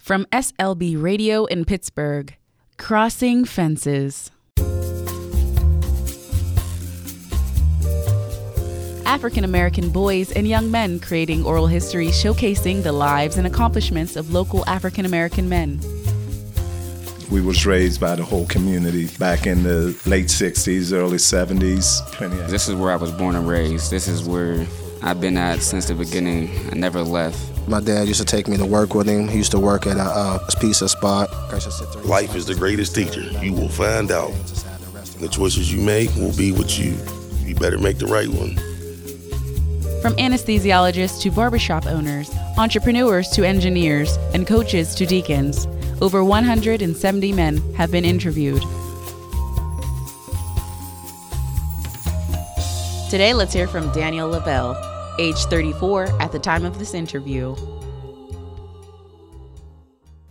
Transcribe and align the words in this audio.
From 0.00 0.24
SLB 0.32 1.00
Radio 1.00 1.44
in 1.44 1.66
Pittsburgh, 1.66 2.34
Crossing 2.78 3.44
Fences. 3.44 4.30
African 9.04 9.44
American 9.44 9.90
boys 9.90 10.32
and 10.32 10.48
young 10.48 10.70
men 10.70 11.00
creating 11.00 11.44
oral 11.44 11.66
history 11.66 12.06
showcasing 12.08 12.82
the 12.82 12.90
lives 12.92 13.36
and 13.36 13.46
accomplishments 13.46 14.16
of 14.16 14.32
local 14.32 14.64
African 14.66 15.04
American 15.04 15.48
men. 15.50 15.78
We 17.30 17.42
was 17.42 17.66
raised 17.66 18.00
by 18.00 18.16
the 18.16 18.24
whole 18.24 18.46
community 18.46 19.08
back 19.18 19.46
in 19.46 19.62
the 19.62 19.96
late 20.06 20.26
60s, 20.26 20.92
early 20.92 21.18
70s. 21.18 22.48
This 22.48 22.68
is 22.68 22.74
where 22.74 22.90
I 22.90 22.96
was 22.96 23.12
born 23.12 23.36
and 23.36 23.46
raised. 23.46 23.90
This 23.90 24.08
is 24.08 24.24
where 24.24 24.66
I've 25.02 25.20
been 25.20 25.36
at 25.36 25.60
since 25.60 25.86
the 25.86 25.94
beginning. 25.94 26.50
I 26.70 26.74
never 26.74 27.02
left. 27.02 27.38
My 27.68 27.80
dad 27.80 28.06
used 28.06 28.20
to 28.20 28.26
take 28.26 28.48
me 28.48 28.56
to 28.58 28.66
work 28.66 28.94
with 28.94 29.06
him. 29.06 29.28
He 29.28 29.38
used 29.38 29.52
to 29.52 29.60
work 29.60 29.86
at 29.86 29.96
a, 29.96 30.02
uh, 30.02 30.46
a 30.46 30.60
pizza 30.60 30.88
spot. 30.88 31.30
Life 32.04 32.34
is 32.34 32.46
the 32.46 32.54
greatest 32.54 32.94
teacher. 32.94 33.22
You 33.42 33.52
will 33.52 33.68
find 33.68 34.10
out. 34.10 34.32
The 35.20 35.28
choices 35.30 35.72
you 35.72 35.80
make 35.80 36.14
will 36.16 36.36
be 36.36 36.52
what 36.52 36.78
you. 36.78 36.96
You 37.44 37.54
better 37.54 37.78
make 37.78 37.98
the 37.98 38.06
right 38.06 38.28
one. 38.28 38.56
From 40.02 40.14
anesthesiologists 40.16 41.20
to 41.22 41.30
barbershop 41.30 41.86
owners, 41.86 42.30
entrepreneurs 42.56 43.28
to 43.30 43.44
engineers, 43.44 44.16
and 44.32 44.46
coaches 44.46 44.94
to 44.94 45.04
deacons, 45.04 45.66
over 46.00 46.24
170 46.24 47.32
men 47.32 47.74
have 47.74 47.90
been 47.90 48.04
interviewed. 48.04 48.62
Today, 53.10 53.34
let's 53.34 53.52
hear 53.52 53.66
from 53.66 53.92
Daniel 53.92 54.28
Lavelle, 54.28 54.74
age 55.20 55.44
34 55.44 56.20
at 56.20 56.32
the 56.32 56.38
time 56.38 56.64
of 56.64 56.78
this 56.78 56.94
interview. 56.94 57.54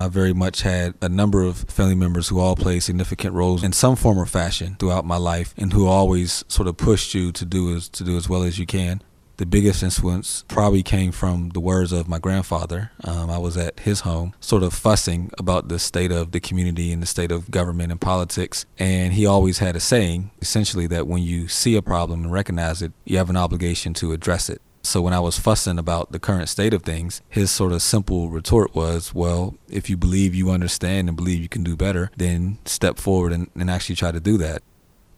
I 0.02 0.08
very 0.08 0.34
much 0.34 0.62
had 0.62 0.96
a 1.02 1.10
number 1.10 1.44
of 1.44 1.58
family 1.58 1.96
members 1.96 2.30
who 2.30 2.40
all 2.40 2.56
played 2.56 2.84
significant 2.84 3.34
roles 3.34 3.64
in 3.64 3.74
some 3.74 3.96
form 3.96 4.18
or 4.18 4.26
fashion 4.26 4.78
throughout 4.80 5.06
my 5.06 5.18
life 5.18 5.54
and 5.58 5.74
who 5.74 5.88
always 5.88 6.44
sort 6.48 6.68
of 6.68 6.78
pushed 6.78 7.14
you 7.14 7.32
to 7.34 7.46
do 7.46 7.76
as 7.76 7.90
to 7.90 8.04
do 8.04 8.18
as 8.18 8.28
well 8.28 8.44
as 8.44 8.58
you 8.58 8.66
can 8.66 9.02
the 9.40 9.46
biggest 9.46 9.82
influence 9.82 10.44
probably 10.50 10.84
came 10.84 11.14
from 11.14 11.52
the 11.52 11.62
words 11.62 11.94
of 11.94 12.10
my 12.10 12.20
grandfather. 12.20 12.92
Um, 13.06 13.30
I 13.30 13.38
was 13.38 13.56
at 13.56 13.80
his 13.80 14.02
home, 14.02 14.34
sort 14.42 14.64
of 14.64 14.74
fussing 14.74 15.32
about 15.38 15.70
the 15.70 15.80
state 15.80 16.12
of 16.12 16.34
the 16.34 16.42
community 16.42 16.92
and 16.92 17.02
the 17.02 17.08
state 17.08 17.32
of 17.32 17.50
government 17.50 17.90
and 17.90 18.02
politics. 18.02 18.66
And 18.78 19.14
he 19.14 19.26
always 19.26 19.60
had 19.60 19.78
a 19.78 19.80
saying, 19.80 20.32
essentially, 20.42 20.88
that 20.88 21.08
when 21.08 21.24
you 21.24 21.48
see 21.48 21.78
a 21.78 21.82
problem 21.82 22.24
and 22.24 22.34
recognize 22.34 22.82
it, 22.82 22.92
you 23.06 23.18
have 23.18 23.30
an 23.30 23.38
obligation 23.38 23.94
to 23.96 24.12
address 24.12 24.50
it. 24.50 24.62
So 24.82 25.02
when 25.02 25.14
I 25.14 25.20
was 25.20 25.38
fussing 25.38 25.78
about 25.78 26.12
the 26.12 26.20
current 26.20 26.50
state 26.50 26.74
of 26.74 26.84
things, 26.84 27.22
his 27.30 27.52
sort 27.52 27.74
of 27.74 27.82
simple 27.82 28.30
retort 28.30 28.74
was, 28.74 29.14
well, 29.14 29.56
if 29.68 29.90
you 29.90 29.98
believe 29.98 30.34
you 30.34 30.50
understand 30.50 31.08
and 31.08 31.18
believe 31.18 31.42
you 31.42 31.50
can 31.50 31.64
do 31.64 31.76
better, 31.76 32.12
then 32.18 32.60
step 32.66 32.98
forward 32.98 33.34
and, 33.34 33.50
and 33.56 33.70
actually 33.70 33.96
try 33.96 34.12
to 34.12 34.20
do 34.20 34.38
that 34.38 34.64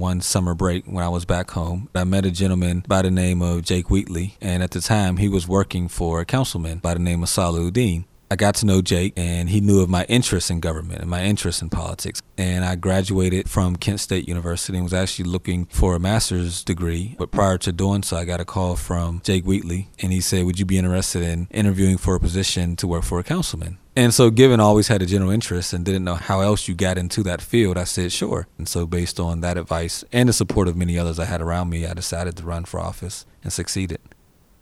one 0.01 0.19
summer 0.19 0.55
break 0.55 0.83
when 0.85 1.03
I 1.03 1.09
was 1.09 1.25
back 1.25 1.51
home. 1.51 1.87
I 1.93 2.03
met 2.05 2.25
a 2.25 2.31
gentleman 2.31 2.83
by 2.87 3.03
the 3.03 3.11
name 3.11 3.43
of 3.43 3.61
Jake 3.61 3.91
Wheatley, 3.91 4.35
and 4.41 4.63
at 4.63 4.71
the 4.71 4.81
time 4.81 5.17
he 5.17 5.29
was 5.29 5.47
working 5.47 5.87
for 5.87 6.19
a 6.19 6.25
councilman 6.25 6.79
by 6.79 6.95
the 6.95 6.99
name 6.99 7.21
of 7.21 7.29
Sala 7.29 7.59
Udin. 7.59 8.05
I 8.31 8.37
got 8.37 8.55
to 8.55 8.65
know 8.65 8.81
Jake, 8.81 9.11
and 9.17 9.49
he 9.49 9.59
knew 9.59 9.81
of 9.81 9.89
my 9.89 10.05
interest 10.05 10.49
in 10.49 10.61
government 10.61 11.01
and 11.01 11.09
my 11.09 11.25
interest 11.25 11.61
in 11.61 11.69
politics. 11.69 12.21
And 12.37 12.63
I 12.63 12.75
graduated 12.75 13.49
from 13.49 13.75
Kent 13.75 13.99
State 13.99 14.25
University 14.25 14.77
and 14.77 14.85
was 14.85 14.93
actually 14.93 15.25
looking 15.25 15.65
for 15.65 15.95
a 15.95 15.99
master's 15.99 16.63
degree. 16.63 17.17
But 17.19 17.31
prior 17.31 17.57
to 17.57 17.73
doing 17.73 18.03
so, 18.03 18.15
I 18.15 18.23
got 18.23 18.39
a 18.39 18.45
call 18.45 18.77
from 18.77 19.19
Jake 19.25 19.43
Wheatley, 19.43 19.89
and 19.99 20.13
he 20.13 20.21
said, 20.21 20.45
Would 20.45 20.59
you 20.59 20.65
be 20.65 20.77
interested 20.77 21.23
in 21.23 21.49
interviewing 21.51 21.97
for 21.97 22.15
a 22.15 22.21
position 22.21 22.77
to 22.77 22.87
work 22.87 23.03
for 23.03 23.19
a 23.19 23.23
councilman? 23.23 23.79
And 23.97 24.13
so, 24.13 24.29
given 24.29 24.61
I 24.61 24.63
always 24.63 24.87
had 24.87 25.01
a 25.01 25.05
general 25.05 25.31
interest 25.31 25.73
and 25.73 25.83
didn't 25.83 26.05
know 26.05 26.15
how 26.15 26.39
else 26.39 26.69
you 26.69 26.73
got 26.73 26.97
into 26.97 27.23
that 27.23 27.41
field, 27.41 27.77
I 27.77 27.83
said, 27.83 28.13
sure. 28.13 28.47
And 28.57 28.65
so, 28.65 28.85
based 28.85 29.19
on 29.19 29.41
that 29.41 29.57
advice 29.57 30.05
and 30.13 30.29
the 30.29 30.33
support 30.33 30.69
of 30.69 30.77
many 30.77 30.97
others 30.97 31.19
I 31.19 31.25
had 31.25 31.41
around 31.41 31.69
me, 31.69 31.85
I 31.85 31.93
decided 31.93 32.37
to 32.37 32.43
run 32.43 32.63
for 32.63 32.79
office 32.79 33.25
and 33.43 33.51
succeeded 33.51 33.99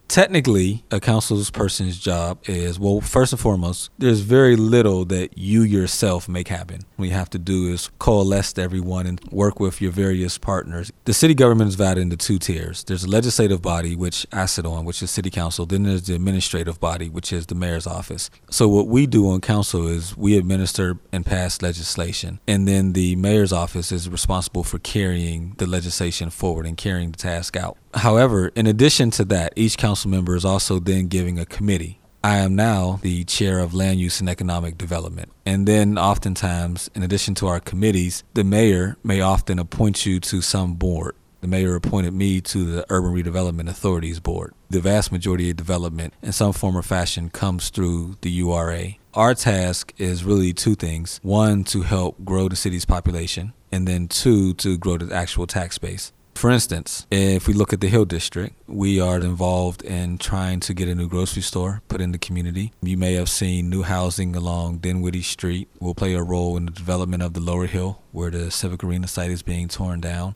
technically 0.10 0.84
a 0.90 1.00
councilperson's 1.00 2.00
job 2.00 2.40
is 2.46 2.80
well 2.80 3.00
first 3.00 3.32
and 3.32 3.40
foremost 3.40 3.92
there's 4.00 4.22
very 4.22 4.56
little 4.56 5.06
that 5.06 5.38
you 5.38 5.62
yourself 5.62 6.28
make 6.28 6.48
happen. 6.48 6.82
What 6.96 7.06
you 7.06 7.14
have 7.14 7.30
to 7.30 7.40
do 7.40 7.72
is 7.72 7.92
coalesce 8.00 8.58
everyone 8.58 9.06
and 9.06 9.22
work 9.32 9.60
with 9.60 9.82
your 9.82 9.92
various 9.92 10.38
partners. 10.40 10.92
The 11.06 11.14
city 11.14 11.36
government 11.36 11.70
is 11.70 11.76
divided 11.76 12.02
into 12.02 12.18
two 12.18 12.40
tiers. 12.40 12.84
There's 12.84 13.04
a 13.04 13.10
legislative 13.10 13.62
body 13.62 13.96
which 13.96 14.26
i 14.34 14.48
sit 14.48 14.66
on 14.66 14.84
which 14.84 15.04
is 15.04 15.12
city 15.12 15.30
council. 15.30 15.68
Then 15.68 15.84
there's 15.84 16.04
the 16.04 16.16
administrative 16.16 16.80
body 16.80 17.08
which 17.08 17.32
is 17.32 17.46
the 17.46 17.56
mayor's 17.56 17.86
office. 17.86 18.32
So 18.50 18.68
what 18.68 18.88
we 18.88 19.06
do 19.06 19.30
on 19.30 19.42
council 19.42 19.88
is 19.88 20.18
we 20.18 20.38
administer 20.38 20.98
and 21.12 21.24
pass 21.24 21.62
legislation. 21.62 22.40
And 22.48 22.68
then 22.68 22.94
the 22.94 23.16
mayor's 23.16 23.54
office 23.54 23.92
is 23.92 24.10
responsible 24.10 24.64
for 24.64 24.80
carrying 24.80 25.54
the 25.60 25.68
legislation 25.68 26.32
forward 26.32 26.66
and 26.66 26.76
carrying 26.76 27.12
the 27.12 27.18
task 27.18 27.56
out 27.56 27.78
However, 27.94 28.50
in 28.56 28.68
addition 28.68 29.12
to 29.12 29.26
that, 29.26 29.54
each 29.56 29.78
council 29.78 30.12
member 30.12 30.36
is 30.36 30.46
also 30.46 30.80
then 30.80 31.08
giving 31.08 31.40
a 31.40 31.46
committee. 31.46 32.00
I 32.24 32.38
am 32.38 32.56
now 32.56 33.00
the 33.02 33.24
chair 33.24 33.60
of 33.60 33.74
land 33.74 34.00
use 34.00 34.20
and 34.20 34.30
economic 34.30 34.78
development. 34.78 35.32
And 35.46 35.66
then, 35.66 35.98
oftentimes, 35.98 36.90
in 36.94 37.02
addition 37.02 37.34
to 37.36 37.48
our 37.48 37.62
committees, 37.62 38.24
the 38.34 38.44
mayor 38.44 38.98
may 39.04 39.22
often 39.22 39.58
appoint 39.58 40.06
you 40.06 40.20
to 40.20 40.42
some 40.42 40.74
board. 40.74 41.16
The 41.42 41.48
mayor 41.48 41.76
appointed 41.76 42.14
me 42.14 42.42
to 42.42 42.66
the 42.66 42.86
Urban 42.90 43.14
Redevelopment 43.14 43.70
Authorities 43.70 44.20
Board. 44.20 44.54
The 44.70 44.82
vast 44.82 45.14
majority 45.14 45.50
of 45.50 45.56
development 45.56 46.14
in 46.22 46.34
some 46.34 46.52
form 46.52 46.76
or 46.76 46.82
fashion 46.82 47.30
comes 47.30 47.70
through 47.70 48.18
the 48.20 48.30
URA. 48.30 48.96
Our 49.14 49.34
task 49.34 49.94
is 49.98 50.26
really 50.26 50.52
two 50.52 50.76
things 50.76 51.22
one, 51.24 51.64
to 51.66 51.84
help 51.84 52.24
grow 52.26 52.50
the 52.50 52.58
city's 52.58 52.84
population, 52.84 53.54
and 53.72 53.88
then 53.88 54.10
two, 54.10 54.54
to 54.56 54.78
grow 54.78 54.98
the 54.98 55.16
actual 55.16 55.48
tax 55.48 55.78
base. 55.78 56.12
For 56.40 56.50
instance, 56.50 57.06
if 57.12 57.50
we 57.50 57.54
look 57.54 57.74
at 57.74 57.82
the 57.82 57.90
Hill 57.90 58.06
District, 58.06 58.56
we 58.66 58.98
are 58.98 59.18
involved 59.18 59.82
in 59.82 60.18
trying 60.18 60.62
to 60.62 60.74
get 60.74 60.88
a 60.88 60.96
new 60.96 61.10
grocery 61.10 61.42
store 61.42 61.82
put 61.90 62.00
in 62.00 62.14
the 62.14 62.18
community. 62.18 62.72
You 62.82 62.96
may 62.96 63.16
have 63.16 63.28
seen 63.28 63.70
new 63.70 63.84
housing 63.84 64.38
along 64.38 64.78
Dinwiddie 64.78 65.22
Street 65.22 65.68
will 65.82 65.94
play 65.94 66.14
a 66.14 66.24
role 66.24 66.56
in 66.56 66.64
the 66.64 66.72
development 66.72 67.24
of 67.24 67.34
the 67.34 67.42
Lower 67.42 67.66
Hill, 67.66 68.02
where 68.14 68.32
the 68.32 68.52
Civic 68.52 68.86
Arena 68.86 69.06
site 69.10 69.32
is 69.32 69.42
being 69.42 69.68
torn 69.68 70.00
down. 70.00 70.36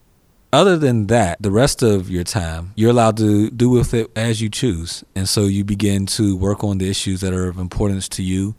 Other 0.52 0.76
than 0.76 1.06
that, 1.06 1.40
the 1.40 1.50
rest 1.50 1.82
of 1.82 2.10
your 2.10 2.22
time, 2.22 2.74
you're 2.76 2.90
allowed 2.90 3.16
to 3.16 3.48
do 3.48 3.70
with 3.70 3.94
it 3.94 4.10
as 4.14 4.42
you 4.42 4.50
choose. 4.50 5.04
And 5.16 5.26
so 5.26 5.44
you 5.44 5.64
begin 5.64 6.04
to 6.18 6.36
work 6.36 6.62
on 6.62 6.76
the 6.76 6.90
issues 6.90 7.22
that 7.22 7.32
are 7.32 7.48
of 7.48 7.56
importance 7.56 8.10
to 8.10 8.22
you. 8.22 8.56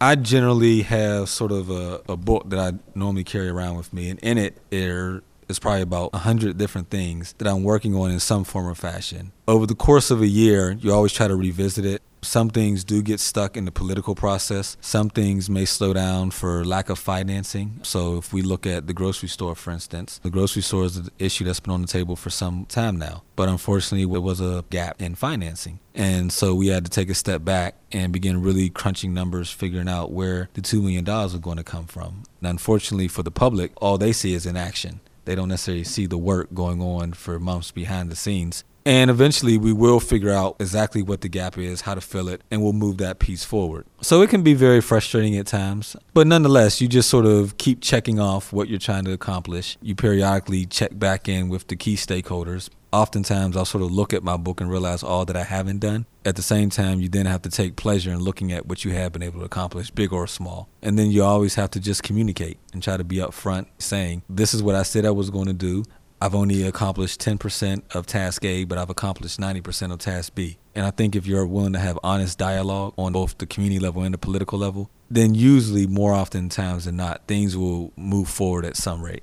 I 0.00 0.14
generally 0.14 0.82
have 0.82 1.28
sort 1.28 1.50
of 1.50 1.70
a, 1.70 2.02
a 2.08 2.16
book 2.16 2.50
that 2.50 2.60
I 2.60 2.78
normally 2.94 3.24
carry 3.24 3.48
around 3.48 3.78
with 3.78 3.92
me, 3.92 4.10
and 4.10 4.20
in 4.20 4.38
it 4.38 4.58
are 4.72 5.24
it's 5.48 5.58
probably 5.58 5.82
about 5.82 6.10
a 6.12 6.18
hundred 6.18 6.58
different 6.58 6.90
things 6.90 7.34
that 7.38 7.48
I'm 7.48 7.62
working 7.62 7.94
on 7.94 8.10
in 8.10 8.20
some 8.20 8.44
form 8.44 8.66
or 8.66 8.74
fashion. 8.74 9.32
Over 9.46 9.66
the 9.66 9.74
course 9.74 10.10
of 10.10 10.20
a 10.22 10.26
year, 10.26 10.72
you 10.72 10.92
always 10.92 11.12
try 11.12 11.28
to 11.28 11.36
revisit 11.36 11.84
it. 11.84 12.02
Some 12.22 12.48
things 12.48 12.84
do 12.84 13.02
get 13.02 13.20
stuck 13.20 13.54
in 13.54 13.66
the 13.66 13.70
political 13.70 14.14
process. 14.14 14.78
Some 14.80 15.10
things 15.10 15.50
may 15.50 15.66
slow 15.66 15.92
down 15.92 16.30
for 16.30 16.64
lack 16.64 16.88
of 16.88 16.98
financing. 16.98 17.80
So, 17.82 18.16
if 18.16 18.32
we 18.32 18.40
look 18.40 18.66
at 18.66 18.86
the 18.86 18.94
grocery 18.94 19.28
store, 19.28 19.54
for 19.54 19.70
instance, 19.70 20.20
the 20.22 20.30
grocery 20.30 20.62
store 20.62 20.84
is 20.84 20.96
an 20.96 21.10
issue 21.18 21.44
that's 21.44 21.60
been 21.60 21.74
on 21.74 21.82
the 21.82 21.86
table 21.86 22.16
for 22.16 22.30
some 22.30 22.64
time 22.64 22.96
now. 22.96 23.24
But 23.36 23.50
unfortunately, 23.50 24.10
there 24.10 24.22
was 24.22 24.40
a 24.40 24.64
gap 24.70 25.02
in 25.02 25.14
financing. 25.16 25.80
And 25.94 26.32
so 26.32 26.54
we 26.54 26.68
had 26.68 26.84
to 26.86 26.90
take 26.90 27.10
a 27.10 27.14
step 27.14 27.44
back 27.44 27.76
and 27.92 28.10
begin 28.10 28.42
really 28.42 28.70
crunching 28.70 29.12
numbers, 29.12 29.50
figuring 29.50 29.88
out 29.88 30.10
where 30.10 30.48
the 30.54 30.62
$2 30.62 30.80
million 30.80 31.04
was 31.04 31.36
going 31.36 31.58
to 31.58 31.64
come 31.64 31.86
from. 31.86 32.22
And 32.40 32.48
unfortunately, 32.48 33.08
for 33.08 33.22
the 33.22 33.30
public, 33.30 33.72
all 33.82 33.98
they 33.98 34.12
see 34.12 34.32
is 34.32 34.46
inaction. 34.46 35.00
They 35.24 35.34
don't 35.34 35.48
necessarily 35.48 35.84
see 35.84 36.06
the 36.06 36.18
work 36.18 36.52
going 36.52 36.82
on 36.82 37.14
for 37.14 37.38
months 37.40 37.70
behind 37.70 38.10
the 38.10 38.16
scenes. 38.16 38.64
And 38.86 39.10
eventually 39.10 39.56
we 39.56 39.72
will 39.72 39.98
figure 39.98 40.30
out 40.30 40.56
exactly 40.60 41.02
what 41.02 41.22
the 41.22 41.28
gap 41.28 41.56
is, 41.56 41.82
how 41.82 41.94
to 41.94 42.02
fill 42.02 42.28
it, 42.28 42.42
and 42.50 42.62
we'll 42.62 42.74
move 42.74 42.98
that 42.98 43.18
piece 43.18 43.42
forward. 43.42 43.86
So 44.02 44.20
it 44.20 44.28
can 44.28 44.42
be 44.42 44.52
very 44.52 44.82
frustrating 44.82 45.36
at 45.38 45.46
times, 45.46 45.96
but 46.12 46.26
nonetheless, 46.26 46.82
you 46.82 46.88
just 46.88 47.08
sort 47.08 47.24
of 47.24 47.56
keep 47.56 47.80
checking 47.80 48.20
off 48.20 48.52
what 48.52 48.68
you're 48.68 48.78
trying 48.78 49.04
to 49.06 49.12
accomplish. 49.12 49.78
You 49.80 49.94
periodically 49.94 50.66
check 50.66 50.98
back 50.98 51.28
in 51.28 51.48
with 51.48 51.68
the 51.68 51.76
key 51.76 51.96
stakeholders, 51.96 52.68
oftentimes 52.94 53.56
I'll 53.56 53.64
sort 53.64 53.82
of 53.82 53.90
look 53.90 54.14
at 54.14 54.22
my 54.22 54.36
book 54.36 54.60
and 54.60 54.70
realize 54.70 55.02
all 55.02 55.24
that 55.24 55.36
I 55.36 55.42
haven't 55.42 55.80
done. 55.80 56.06
At 56.24 56.36
the 56.36 56.42
same 56.42 56.70
time, 56.70 57.00
you 57.00 57.08
then 57.08 57.26
have 57.26 57.42
to 57.42 57.50
take 57.50 57.76
pleasure 57.76 58.12
in 58.12 58.20
looking 58.20 58.52
at 58.52 58.66
what 58.66 58.84
you 58.84 58.92
have 58.92 59.12
been 59.12 59.22
able 59.22 59.40
to 59.40 59.44
accomplish, 59.44 59.90
big 59.90 60.12
or 60.12 60.26
small. 60.26 60.68
And 60.80 60.98
then 60.98 61.10
you 61.10 61.24
always 61.24 61.56
have 61.56 61.70
to 61.72 61.80
just 61.80 62.02
communicate 62.02 62.58
and 62.72 62.82
try 62.82 62.96
to 62.96 63.04
be 63.04 63.16
upfront 63.16 63.66
saying, 63.78 64.22
This 64.28 64.54
is 64.54 64.62
what 64.62 64.76
I 64.76 64.84
said 64.84 65.04
I 65.04 65.10
was 65.10 65.30
going 65.30 65.46
to 65.46 65.52
do. 65.52 65.84
I've 66.24 66.34
only 66.34 66.62
accomplished 66.62 67.20
10% 67.20 67.82
of 67.94 68.06
task 68.06 68.46
A, 68.46 68.64
but 68.64 68.78
I've 68.78 68.88
accomplished 68.88 69.38
90% 69.38 69.92
of 69.92 69.98
task 69.98 70.34
B. 70.34 70.56
And 70.74 70.86
I 70.86 70.90
think 70.90 71.14
if 71.14 71.26
you're 71.26 71.46
willing 71.46 71.74
to 71.74 71.78
have 71.78 71.98
honest 72.02 72.38
dialogue 72.38 72.94
on 72.96 73.12
both 73.12 73.36
the 73.36 73.44
community 73.44 73.78
level 73.78 74.02
and 74.02 74.14
the 74.14 74.16
political 74.16 74.58
level, 74.58 74.88
then 75.10 75.34
usually 75.34 75.86
more 75.86 76.14
often 76.14 76.48
times 76.48 76.86
than 76.86 76.96
not, 76.96 77.20
things 77.28 77.58
will 77.58 77.92
move 77.94 78.30
forward 78.30 78.64
at 78.64 78.74
some 78.74 79.02
rate. 79.02 79.22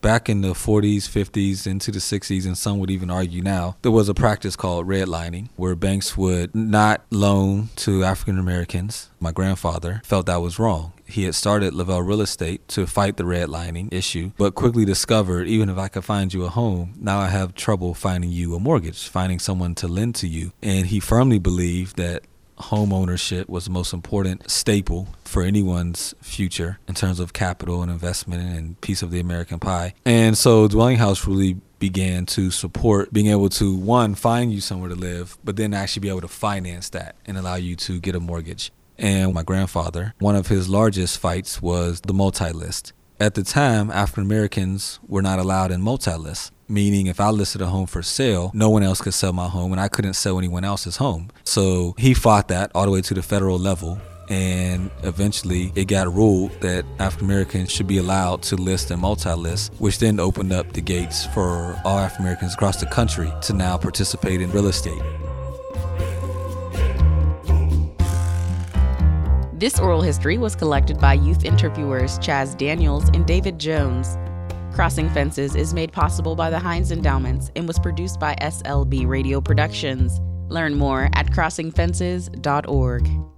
Back 0.00 0.28
in 0.28 0.40
the 0.40 0.54
40s, 0.54 1.04
50s, 1.04 1.64
into 1.64 1.92
the 1.92 2.00
60s, 2.00 2.44
and 2.44 2.58
some 2.58 2.80
would 2.80 2.90
even 2.90 3.08
argue 3.08 3.40
now, 3.40 3.76
there 3.82 3.92
was 3.92 4.08
a 4.08 4.14
practice 4.14 4.56
called 4.56 4.88
redlining 4.88 5.50
where 5.54 5.76
banks 5.76 6.16
would 6.16 6.52
not 6.56 7.04
loan 7.10 7.68
to 7.76 8.02
African 8.02 8.40
Americans. 8.40 9.10
My 9.20 9.30
grandfather 9.30 10.00
felt 10.04 10.26
that 10.26 10.42
was 10.42 10.58
wrong. 10.58 10.92
He 11.06 11.24
had 11.24 11.34
started 11.34 11.72
Lavelle 11.72 12.02
Real 12.02 12.20
Estate 12.20 12.66
to 12.68 12.86
fight 12.86 13.16
the 13.16 13.24
redlining 13.24 13.92
issue, 13.92 14.32
but 14.36 14.54
quickly 14.54 14.84
discovered 14.84 15.46
even 15.46 15.68
if 15.68 15.78
I 15.78 15.88
could 15.88 16.04
find 16.04 16.32
you 16.34 16.44
a 16.44 16.48
home, 16.48 16.94
now 16.98 17.18
I 17.18 17.28
have 17.28 17.54
trouble 17.54 17.94
finding 17.94 18.30
you 18.30 18.54
a 18.54 18.60
mortgage, 18.60 19.08
finding 19.08 19.38
someone 19.38 19.74
to 19.76 19.88
lend 19.88 20.16
to 20.16 20.28
you. 20.28 20.52
And 20.62 20.86
he 20.86 21.00
firmly 21.00 21.38
believed 21.38 21.96
that 21.96 22.24
home 22.58 22.92
ownership 22.92 23.48
was 23.48 23.66
the 23.66 23.70
most 23.70 23.92
important 23.92 24.50
staple 24.50 25.08
for 25.24 25.42
anyone's 25.42 26.14
future 26.20 26.78
in 26.88 26.94
terms 26.94 27.20
of 27.20 27.32
capital 27.32 27.82
and 27.82 27.90
investment 27.90 28.42
and 28.42 28.80
piece 28.80 29.02
of 29.02 29.10
the 29.10 29.20
American 29.20 29.58
pie. 29.58 29.94
And 30.04 30.36
so 30.36 30.66
Dwelling 30.66 30.96
House 30.96 31.26
really 31.26 31.60
began 31.78 32.24
to 32.24 32.50
support 32.50 33.12
being 33.12 33.26
able 33.26 33.50
to 33.50 33.76
one 33.76 34.14
find 34.14 34.52
you 34.52 34.60
somewhere 34.60 34.88
to 34.88 34.94
live, 34.94 35.36
but 35.44 35.56
then 35.56 35.74
actually 35.74 36.00
be 36.00 36.08
able 36.08 36.22
to 36.22 36.28
finance 36.28 36.88
that 36.90 37.16
and 37.26 37.36
allow 37.36 37.56
you 37.56 37.76
to 37.76 38.00
get 38.00 38.14
a 38.14 38.20
mortgage. 38.20 38.72
And 38.98 39.34
my 39.34 39.42
grandfather, 39.42 40.14
one 40.18 40.36
of 40.36 40.48
his 40.48 40.68
largest 40.68 41.18
fights 41.18 41.60
was 41.60 42.00
the 42.00 42.14
multi 42.14 42.50
list. 42.50 42.92
At 43.18 43.34
the 43.34 43.42
time, 43.42 43.90
African 43.90 44.24
Americans 44.24 45.00
were 45.06 45.22
not 45.22 45.38
allowed 45.38 45.70
in 45.72 45.80
multi 45.80 46.14
lists 46.14 46.50
meaning 46.68 47.06
if 47.06 47.20
I 47.20 47.30
listed 47.30 47.62
a 47.62 47.66
home 47.66 47.86
for 47.86 48.02
sale, 48.02 48.50
no 48.54 48.70
one 48.70 48.82
else 48.82 49.00
could 49.00 49.14
sell 49.14 49.32
my 49.32 49.48
home 49.48 49.72
and 49.72 49.80
I 49.80 49.88
couldn't 49.88 50.14
sell 50.14 50.38
anyone 50.38 50.64
else's 50.64 50.96
home. 50.96 51.30
So 51.44 51.94
he 51.98 52.14
fought 52.14 52.48
that 52.48 52.70
all 52.74 52.84
the 52.84 52.90
way 52.90 53.02
to 53.02 53.14
the 53.14 53.22
federal 53.22 53.58
level. 53.58 54.00
And 54.28 54.90
eventually 55.04 55.72
it 55.76 55.84
got 55.84 56.12
ruled 56.12 56.50
that 56.60 56.84
African 56.98 57.26
Americans 57.26 57.70
should 57.70 57.86
be 57.86 57.98
allowed 57.98 58.42
to 58.44 58.56
list 58.56 58.90
and 58.90 59.00
multi 59.00 59.32
list, 59.32 59.72
which 59.78 59.98
then 60.00 60.18
opened 60.18 60.52
up 60.52 60.72
the 60.72 60.80
gates 60.80 61.26
for 61.26 61.80
all 61.84 61.98
African 61.98 62.24
Americans 62.24 62.54
across 62.54 62.80
the 62.80 62.86
country 62.86 63.32
to 63.42 63.52
now 63.52 63.76
participate 63.76 64.40
in 64.40 64.50
real 64.50 64.66
estate. 64.66 65.00
This 69.58 69.80
oral 69.80 70.02
history 70.02 70.36
was 70.36 70.54
collected 70.54 71.00
by 71.00 71.14
youth 71.14 71.46
interviewers 71.46 72.18
Chaz 72.18 72.58
Daniels 72.58 73.08
and 73.14 73.24
David 73.24 73.58
Jones. 73.58 74.18
Crossing 74.74 75.08
Fences 75.08 75.56
is 75.56 75.72
made 75.72 75.94
possible 75.94 76.36
by 76.36 76.50
the 76.50 76.58
Heinz 76.58 76.92
Endowments 76.92 77.50
and 77.56 77.66
was 77.66 77.78
produced 77.78 78.20
by 78.20 78.34
SLB 78.42 79.06
Radio 79.06 79.40
Productions. 79.40 80.20
Learn 80.50 80.74
more 80.74 81.08
at 81.14 81.28
crossingfences.org. 81.28 83.35